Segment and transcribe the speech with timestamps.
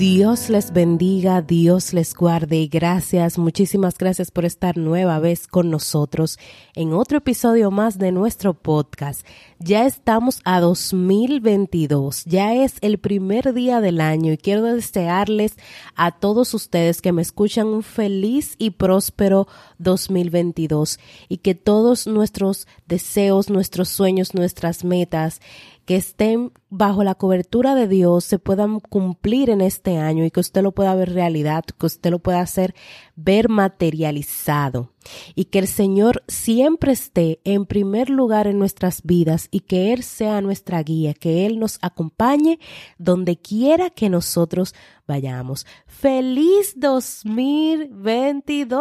[0.00, 5.68] Dios les bendiga, Dios les guarde y gracias, muchísimas gracias por estar nueva vez con
[5.68, 6.38] nosotros
[6.74, 9.26] en otro episodio más de nuestro podcast.
[9.58, 15.56] Ya estamos a 2022, ya es el primer día del año y quiero desearles
[15.96, 22.66] a todos ustedes que me escuchan un feliz y próspero 2022 y que todos nuestros
[22.86, 25.42] deseos, nuestros sueños, nuestras metas
[25.90, 30.38] que estén bajo la cobertura de Dios se puedan cumplir en este año y que
[30.38, 32.76] usted lo pueda ver realidad, que usted lo pueda hacer
[33.16, 34.92] ver materializado
[35.34, 40.04] y que el Señor siempre esté en primer lugar en nuestras vidas y que Él
[40.04, 42.60] sea nuestra guía, que Él nos acompañe
[42.98, 44.76] donde quiera que nosotros
[45.08, 45.66] vayamos.
[45.88, 48.78] ¡Feliz 2022!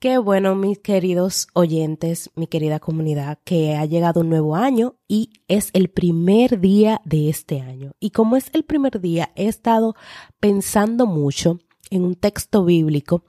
[0.00, 5.30] Qué bueno, mis queridos oyentes, mi querida comunidad, que ha llegado un nuevo año y
[5.48, 7.90] es el primer día de este año.
[7.98, 9.96] Y como es el primer día, he estado
[10.38, 11.58] pensando mucho
[11.90, 13.24] en un texto bíblico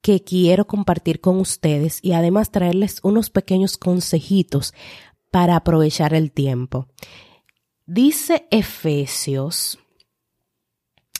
[0.00, 4.72] que quiero compartir con ustedes y además traerles unos pequeños consejitos
[5.30, 6.86] para aprovechar el tiempo.
[7.84, 9.78] Dice Efesios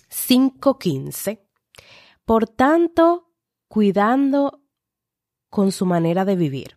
[0.08, 1.42] 5:15,
[2.24, 3.25] por tanto,
[3.69, 4.61] cuidando
[5.50, 6.77] con su manera de vivir.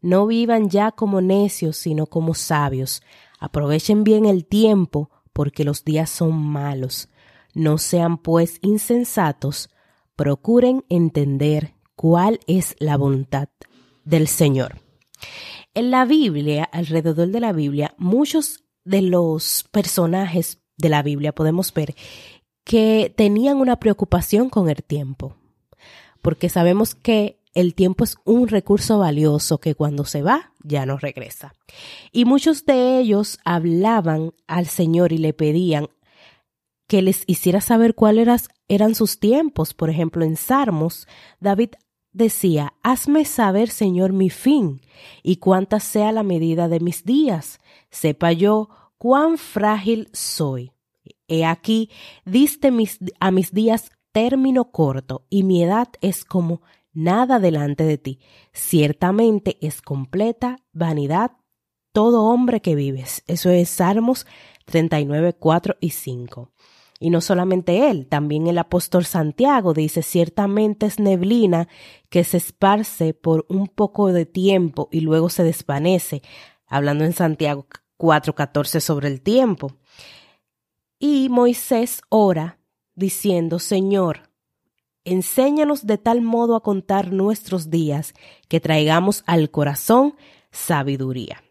[0.00, 3.02] No vivan ya como necios, sino como sabios.
[3.40, 7.08] Aprovechen bien el tiempo, porque los días son malos.
[7.54, 9.70] No sean pues insensatos,
[10.14, 13.48] procuren entender cuál es la voluntad
[14.04, 14.80] del Señor.
[15.72, 21.72] En la Biblia, alrededor de la Biblia, muchos de los personajes de la Biblia podemos
[21.72, 21.94] ver
[22.64, 25.36] que tenían una preocupación con el tiempo
[26.24, 30.96] porque sabemos que el tiempo es un recurso valioso que cuando se va ya no
[30.96, 31.52] regresa.
[32.12, 35.90] Y muchos de ellos hablaban al Señor y le pedían
[36.86, 39.74] que les hiciera saber cuáles eran sus tiempos.
[39.74, 41.06] Por ejemplo, en Salmos,
[41.40, 41.72] David
[42.12, 44.80] decía, Hazme saber, Señor, mi fin
[45.22, 47.60] y cuánta sea la medida de mis días.
[47.90, 50.72] Sepa yo cuán frágil soy.
[51.28, 51.90] He aquí,
[52.24, 52.72] diste
[53.20, 58.20] a mis días término corto y mi edad es como nada delante de ti.
[58.52, 61.32] Ciertamente es completa vanidad
[61.92, 63.24] todo hombre que vives.
[63.26, 64.24] Eso es Salmos
[64.66, 66.52] 39, 4 y 5.
[67.00, 71.66] Y no solamente él, también el apóstol Santiago dice, ciertamente es neblina
[72.08, 76.22] que se esparce por un poco de tiempo y luego se desvanece,
[76.68, 77.66] hablando en Santiago
[77.98, 79.72] 4.14 sobre el tiempo.
[81.00, 82.60] Y Moisés ora
[82.94, 84.30] diciendo, Señor,
[85.04, 88.14] enséñanos de tal modo a contar nuestros días
[88.48, 90.14] que traigamos al corazón
[90.50, 91.42] sabiduría.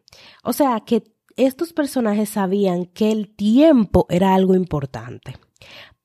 [0.44, 1.04] O sea, que
[1.36, 5.36] estos personajes sabían que el tiempo era algo importante.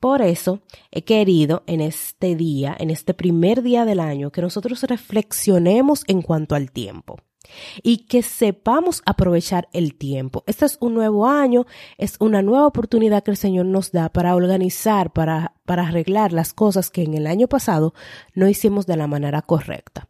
[0.00, 4.82] Por eso he querido en este día, en este primer día del año, que nosotros
[4.84, 7.16] reflexionemos en cuanto al tiempo
[7.82, 10.44] y que sepamos aprovechar el tiempo.
[10.46, 11.66] Este es un nuevo año,
[11.96, 16.52] es una nueva oportunidad que el Señor nos da para organizar, para, para arreglar las
[16.52, 17.94] cosas que en el año pasado
[18.34, 20.08] no hicimos de la manera correcta.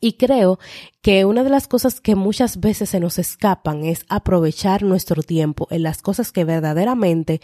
[0.00, 0.58] Y creo
[1.00, 5.68] que una de las cosas que muchas veces se nos escapan es aprovechar nuestro tiempo
[5.70, 7.40] en las cosas que verdaderamente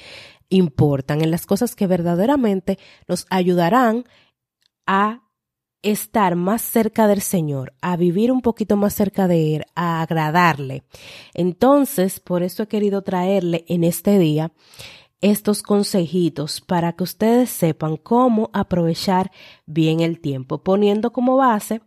[0.48, 4.04] importan, en las cosas que verdaderamente nos ayudarán
[4.86, 5.22] a
[5.82, 10.84] estar más cerca del Señor, a vivir un poquito más cerca de Él, a agradarle.
[11.34, 14.52] Entonces, por eso he querido traerle en este día
[15.20, 19.30] estos consejitos para que ustedes sepan cómo aprovechar
[19.66, 21.80] bien el tiempo, poniendo como base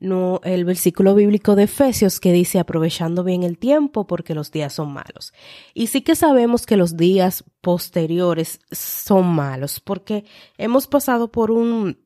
[0.00, 4.72] no, el versículo bíblico de Efesios que dice aprovechando bien el tiempo porque los días
[4.72, 5.32] son malos.
[5.74, 10.24] Y sí que sabemos que los días posteriores son malos porque
[10.56, 11.98] hemos pasado por un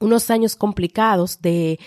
[0.00, 1.78] unos años complicados de,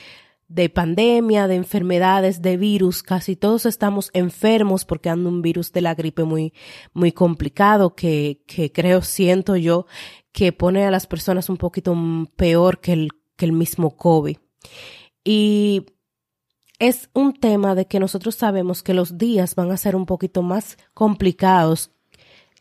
[0.48, 5.81] de pandemia, de enfermedades, de virus, casi todos estamos enfermos porque anda un virus de
[5.81, 6.54] la gripe muy,
[6.94, 9.88] muy complicado que, que creo, siento yo,
[10.31, 11.95] que pone a las personas un poquito
[12.36, 14.38] peor que el, que el mismo COVID.
[15.24, 15.86] Y
[16.80, 20.42] es un tema de que nosotros sabemos que los días van a ser un poquito
[20.42, 21.92] más complicados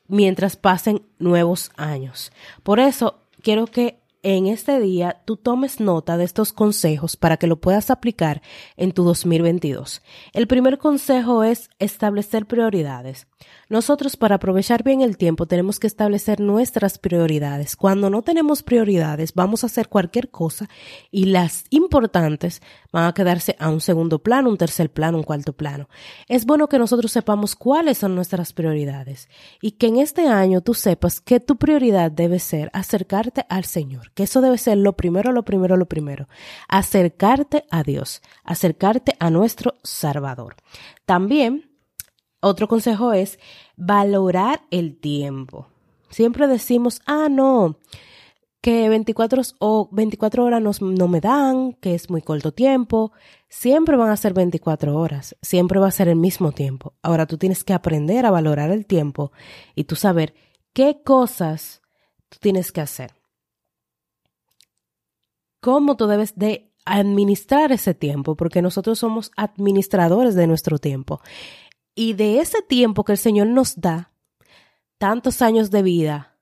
[0.06, 2.32] mientras pasen nuevos años.
[2.62, 7.46] Por eso quiero que en este día tú tomes nota de estos consejos para que
[7.46, 8.40] lo puedas aplicar
[8.76, 10.02] en tu 2022.
[10.32, 13.26] El primer consejo es establecer prioridades.
[13.68, 17.74] Nosotros para aprovechar bien el tiempo tenemos que establecer nuestras prioridades.
[17.74, 20.68] Cuando no tenemos prioridades vamos a hacer cualquier cosa
[21.10, 25.54] y las importantes van a quedarse a un segundo plano, un tercer plano, un cuarto
[25.54, 25.88] plano.
[26.28, 29.28] Es bueno que nosotros sepamos cuáles son nuestras prioridades
[29.60, 34.12] y que en este año tú sepas que tu prioridad debe ser acercarte al Señor
[34.14, 36.28] que eso debe ser lo primero, lo primero, lo primero.
[36.68, 40.56] Acercarte a Dios, acercarte a nuestro Salvador.
[41.06, 41.70] También,
[42.40, 43.38] otro consejo es
[43.76, 45.68] valorar el tiempo.
[46.10, 47.78] Siempre decimos, ah, no,
[48.62, 53.12] que 24, o 24 horas no me dan, que es muy corto tiempo.
[53.50, 56.94] Siempre van a ser 24 horas, siempre va a ser el mismo tiempo.
[57.02, 59.32] Ahora tú tienes que aprender a valorar el tiempo
[59.74, 60.32] y tú saber
[60.72, 61.82] qué cosas
[62.30, 63.12] tú tienes que hacer
[65.62, 71.22] cómo tú debes de administrar ese tiempo, porque nosotros somos administradores de nuestro tiempo.
[71.94, 74.12] Y de ese tiempo que el Señor nos da,
[74.98, 76.36] tantos años de vida,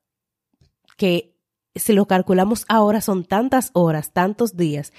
[0.97, 1.30] que
[1.75, 4.93] si lo calculamos ahora son tantas horas, tantos días,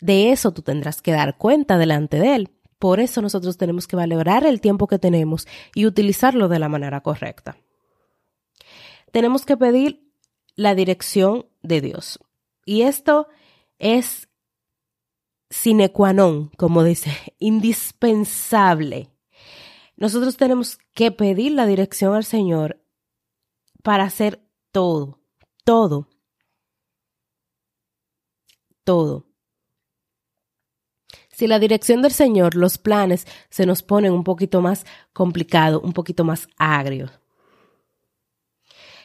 [0.00, 2.50] de eso tú tendrás que dar cuenta delante de Él.
[2.78, 7.00] Por eso nosotros tenemos que valorar el tiempo que tenemos y utilizarlo de la manera
[7.00, 7.56] correcta.
[9.10, 10.12] Tenemos que pedir
[10.54, 12.20] la dirección de Dios.
[12.64, 13.28] Y esto
[13.78, 14.28] es
[15.50, 19.10] sine qua non, como dice, indispensable.
[19.96, 22.84] Nosotros tenemos que pedir la dirección al Señor
[23.82, 24.40] para hacer
[24.70, 25.17] todo,
[25.68, 26.08] todo,
[28.84, 29.26] todo.
[31.30, 35.92] Si la dirección del Señor, los planes se nos ponen un poquito más complicado, un
[35.92, 37.10] poquito más agrio.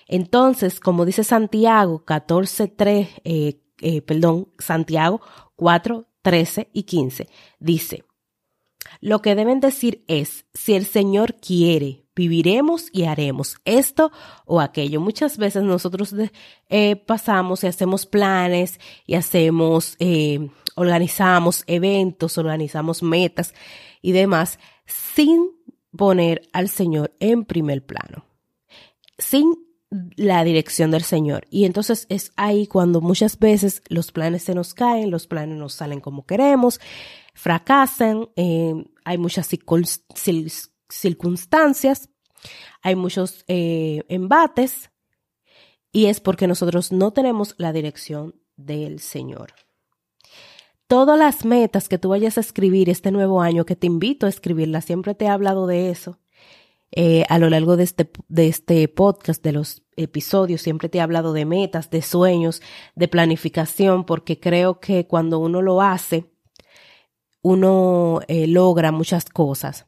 [0.08, 5.20] Entonces, como dice Santiago 14.3, eh, eh, perdón, Santiago
[5.58, 7.28] 4, 13 y 15,
[7.60, 8.06] dice,
[9.02, 14.12] lo que deben decir es, si el Señor quiere, viviremos y haremos esto
[14.46, 15.02] o aquello.
[15.02, 16.14] Muchas veces nosotros
[16.70, 23.54] eh, pasamos y hacemos planes y hacemos, eh, organizamos eventos, organizamos metas
[24.02, 25.52] y demás sin
[25.96, 28.26] poner al Señor en primer plano,
[29.18, 29.54] sin
[30.16, 31.46] la dirección del Señor.
[31.50, 35.70] Y entonces es ahí cuando muchas veces los planes se nos caen, los planes no
[35.70, 36.80] salen como queremos,
[37.34, 38.74] fracasan, eh,
[39.06, 40.73] hay muchas circunstancias,
[42.82, 44.92] hay muchos eh, embates
[45.92, 49.54] y es porque nosotros no tenemos la dirección del Señor.
[50.88, 54.30] Todas las metas que tú vayas a escribir este nuevo año, que te invito a
[54.30, 56.20] escribirlas, siempre te he hablado de eso,
[56.92, 61.02] eh, a lo largo de este, de este podcast, de los episodios, siempre te he
[61.02, 62.62] hablado de metas, de sueños,
[62.96, 66.32] de planificación, porque creo que cuando uno lo hace,
[67.42, 69.88] uno eh, logra muchas cosas.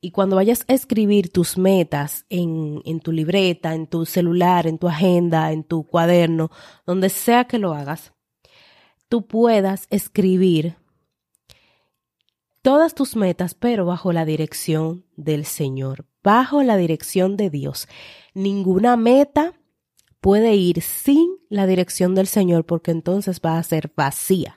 [0.00, 4.78] Y cuando vayas a escribir tus metas en, en tu libreta, en tu celular, en
[4.78, 6.50] tu agenda, en tu cuaderno,
[6.86, 8.14] donde sea que lo hagas,
[9.08, 10.76] tú puedas escribir
[12.62, 17.88] todas tus metas, pero bajo la dirección del Señor, bajo la dirección de Dios.
[18.32, 19.54] Ninguna meta
[20.20, 24.56] puede ir sin la dirección del Señor porque entonces va a ser vacía.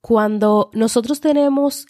[0.00, 1.86] Cuando nosotros tenemos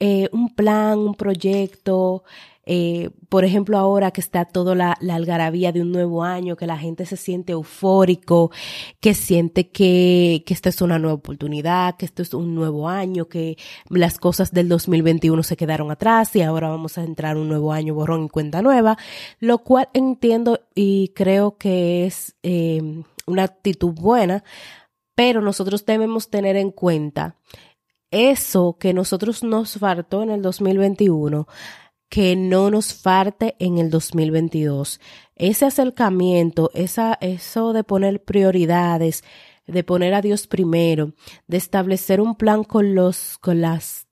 [0.00, 2.24] eh, un plan, un proyecto,
[2.66, 6.78] eh, por ejemplo, ahora que está toda la, algarabía de un nuevo año, que la
[6.78, 8.50] gente se siente eufórico,
[9.00, 13.28] que siente que, que esta es una nueva oportunidad, que esto es un nuevo año,
[13.28, 13.56] que
[13.90, 17.94] las cosas del 2021 se quedaron atrás y ahora vamos a entrar un nuevo año
[17.94, 18.96] borrón y cuenta nueva,
[19.40, 24.42] lo cual entiendo y creo que es eh, una actitud buena,
[25.14, 27.36] pero nosotros debemos tener en cuenta
[28.14, 31.46] eso que nosotros nos faltó en el 2021
[32.14, 35.00] que no nos falte en el 2022.
[35.34, 39.24] Ese acercamiento, esa, eso de poner prioridades,
[39.66, 41.14] de poner a Dios primero,
[41.48, 44.06] de establecer un plan con los, con las,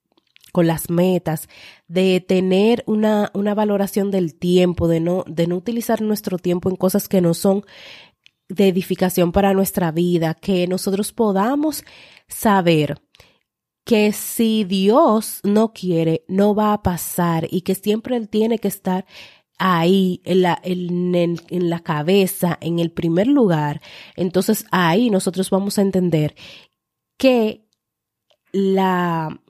[0.50, 1.48] con las metas,
[1.86, 6.74] de tener una, una valoración del tiempo, de no, de no utilizar nuestro tiempo en
[6.76, 7.64] cosas que no son
[8.48, 11.84] de edificación para nuestra vida, que nosotros podamos
[12.26, 13.00] saber
[13.84, 18.68] que si Dios no quiere, no va a pasar y que siempre Él tiene que
[18.68, 19.06] estar
[19.58, 23.80] ahí en la, en, la cabeza, en el primer lugar,
[24.16, 26.34] entonces ahí nosotros vamos a entender
[27.16, 27.64] que
[28.52, 29.40] la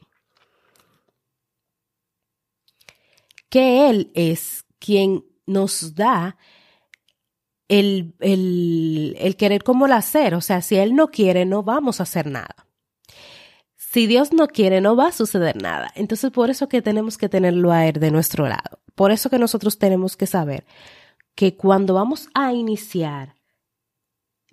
[3.48, 6.36] que Él es quien nos da
[7.68, 10.34] el, el, el querer como el hacer.
[10.34, 12.66] O sea, si Él no quiere, no vamos a hacer nada.
[13.92, 15.92] Si Dios no quiere, no va a suceder nada.
[15.94, 18.80] Entonces, por eso que tenemos que tenerlo a Él de nuestro lado.
[18.94, 20.64] Por eso que nosotros tenemos que saber
[21.34, 23.34] que cuando vamos a iniciar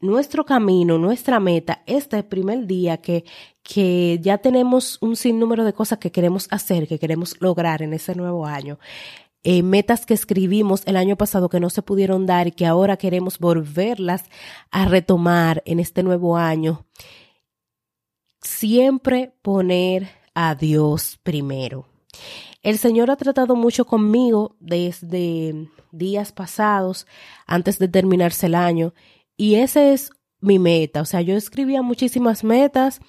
[0.01, 3.23] nuestro camino, nuestra meta, este primer día que,
[3.63, 8.15] que ya tenemos un sinnúmero de cosas que queremos hacer, que queremos lograr en ese
[8.15, 8.77] nuevo año,
[9.43, 12.97] eh, metas que escribimos el año pasado que no se pudieron dar y que ahora
[12.97, 14.25] queremos volverlas
[14.69, 16.85] a retomar en este nuevo año.
[18.41, 21.85] Siempre poner a Dios primero.
[22.61, 27.07] El Señor ha tratado mucho conmigo desde días pasados,
[27.45, 28.93] antes de terminarse el año,
[29.37, 31.01] y ese es mi meta.
[31.01, 32.99] O sea, yo escribía muchísimas metas.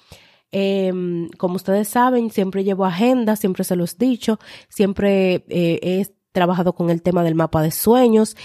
[0.51, 6.07] Em, como ustedes saben, siempre llevo agenda, siempre se los he dicho, siempre eh, he
[6.31, 8.35] trabajado con el tema del mapa de sueños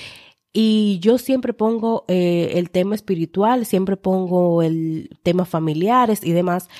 [0.58, 6.70] y yo siempre pongo eh, el tema espiritual, siempre pongo el tema familiares y demás.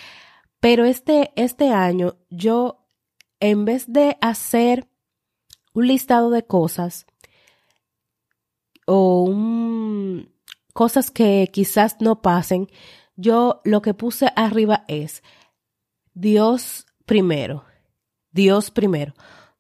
[0.61, 2.87] Pero este, este año yo,
[3.38, 4.88] en vez de hacer
[5.75, 7.04] un listado de cosas
[8.87, 10.33] o un,
[10.73, 12.68] cosas que quizás no pasen,
[13.14, 15.23] yo lo que puse arriba es
[16.14, 17.66] Dios primero,
[18.30, 19.12] Dios primero.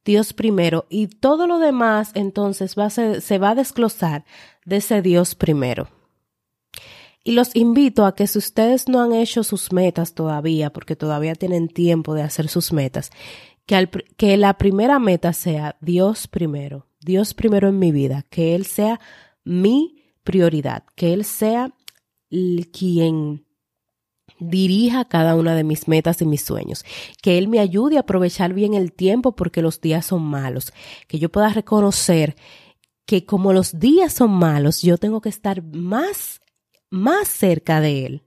[0.06, 2.74] Dios primero y todo lo demás entonces
[3.20, 4.24] se va a desglosar
[4.64, 5.88] de ese Dios primero.
[7.24, 11.34] Y los invito a que si ustedes no han hecho sus metas todavía, porque todavía
[11.34, 13.10] tienen tiempo de hacer sus metas,
[13.66, 18.64] que, que la primera meta sea Dios primero, Dios primero en mi vida, que Él
[18.64, 19.00] sea
[19.42, 21.74] mi prioridad, que Él sea
[22.72, 23.45] quien
[24.38, 26.84] dirija cada una de mis metas y mis sueños,
[27.22, 30.72] que Él me ayude a aprovechar bien el tiempo porque los días son malos,
[31.08, 32.36] que yo pueda reconocer
[33.06, 36.40] que como los días son malos, yo tengo que estar más,
[36.90, 38.22] más cerca de Él,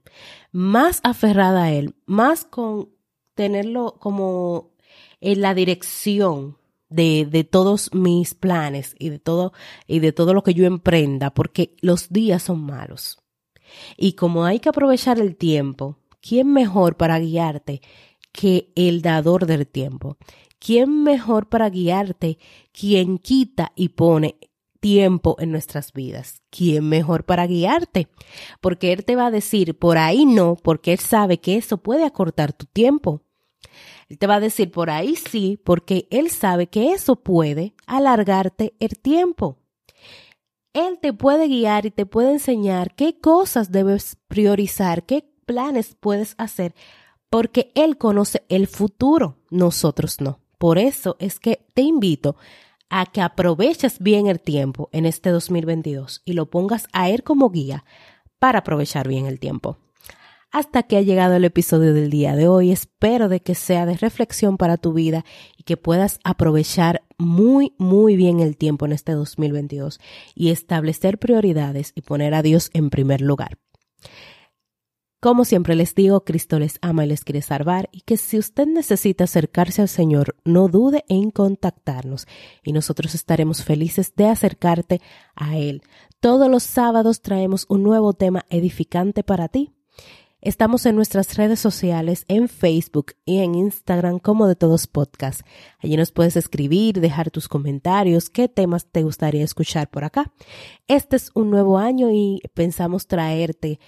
[0.52, 2.88] más aferrada a Él, más con
[3.34, 4.70] tenerlo como
[5.20, 6.56] en la dirección
[6.88, 9.52] de, de, todos mis planes y de todo,
[9.86, 13.18] y de todo lo que yo emprenda, porque los días son malos.
[13.96, 17.80] Y como hay que aprovechar el tiempo, ¿quién mejor para guiarte
[18.32, 20.16] que el dador del tiempo?
[20.58, 22.38] ¿Quién mejor para guiarte
[22.72, 24.36] quien quita y pone
[24.78, 26.42] tiempo en nuestras vidas?
[26.50, 28.08] ¿Quién mejor para guiarte?
[28.60, 32.04] Porque Él te va a decir, por ahí no, porque Él sabe que eso puede
[32.04, 33.22] acortar tu tiempo.
[34.08, 38.74] Él te va a decir, por ahí sí, porque Él sabe que eso puede alargarte
[38.80, 39.58] el tiempo.
[40.72, 46.36] Él te puede guiar y te puede enseñar qué cosas debes priorizar, qué planes puedes
[46.38, 46.76] hacer,
[47.28, 50.38] porque Él conoce el futuro, nosotros no.
[50.58, 52.36] Por eso es que te invito
[52.88, 57.50] a que aproveches bien el tiempo en este 2022 y lo pongas a Él como
[57.50, 57.84] guía
[58.38, 59.78] para aprovechar bien el tiempo.
[60.52, 63.96] Hasta que ha llegado el episodio del día de hoy, espero de que sea de
[63.96, 65.24] reflexión para tu vida
[65.56, 69.98] y que puedas aprovechar muy, muy bien el tiempo en este 2022
[70.36, 73.58] y establecer prioridades y poner a Dios en primer lugar.
[75.20, 78.66] Como siempre les digo, Cristo les ama y les quiere salvar y que si usted
[78.66, 82.26] necesita acercarse al Señor, no dude en contactarnos
[82.64, 85.02] y nosotros estaremos felices de acercarte
[85.34, 85.82] a Él.
[86.20, 89.74] Todos los sábados traemos un nuevo tema edificante para ti
[90.42, 95.42] Estamos en nuestras redes sociales, en Facebook y en Instagram como de todos podcast.
[95.80, 100.32] Allí nos puedes escribir, dejar tus comentarios, qué temas te gustaría escuchar por acá.
[100.88, 103.80] Este es un nuevo año y pensamos traerte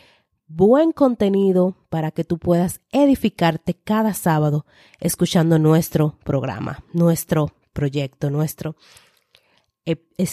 [0.57, 4.67] buen contenido para que tú puedas edificarte cada sábado
[5.01, 8.77] escuchando nuestro programa, nuestro proyecto, nuestro,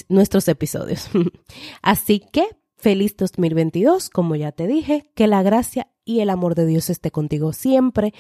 [0.10, 1.10] nuestros episodios.
[1.82, 2.48] Así que
[2.78, 7.12] feliz 2022, como ya te dije, que la gracia y el amor de Dios esté
[7.12, 8.14] contigo siempre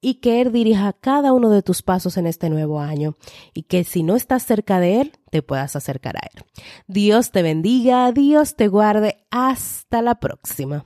[0.00, 3.16] y que Él dirija cada uno de tus pasos en este nuevo año
[3.54, 6.44] y que si no estás cerca de Él, te puedas acercar a Él.
[6.86, 9.26] Dios te bendiga, Dios te guarde.
[9.30, 10.84] Hasta la próxima.